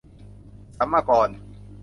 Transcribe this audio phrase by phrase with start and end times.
[0.77, 1.29] สัมมากร